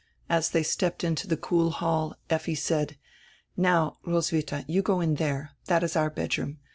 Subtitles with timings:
[0.31, 2.97] As they stepped into the cool hall * Effi said:
[3.55, 5.51] "Now, Roswitha, you go in there.
[5.67, 6.57] That is our bedroom.